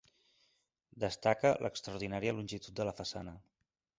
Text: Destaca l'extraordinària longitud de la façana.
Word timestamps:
Destaca 1.03 1.51
l'extraordinària 1.65 2.35
longitud 2.39 2.79
de 2.79 2.87
la 2.89 2.95
façana. 3.03 3.37